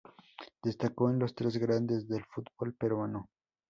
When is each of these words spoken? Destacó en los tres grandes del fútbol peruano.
Destacó 0.63 1.11
en 1.11 1.19
los 1.19 1.35
tres 1.35 1.57
grandes 1.57 2.07
del 2.07 2.25
fútbol 2.25 2.73
peruano. 2.73 3.29